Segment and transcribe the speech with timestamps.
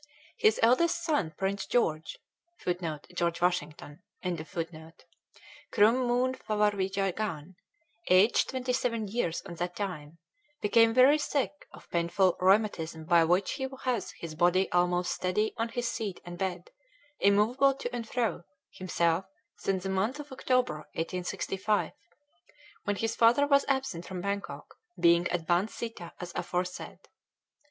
[0.37, 2.17] His eldest son Prince George
[2.61, 7.53] [Footnote: George Washington.] Krom Mu'n Pawarwijagan,
[8.09, 10.17] aged 27 years on that time,
[10.59, 15.69] became very sick of painful rheumatism by which he has his body almost steady on
[15.69, 16.71] his seat and bed,
[17.19, 18.41] immovable to and fro,
[18.71, 19.25] himself,
[19.59, 21.91] since the month of October, 1865,
[22.85, 27.07] when his father was absent from Bangkok, being at Ban Sitha as aforesaid.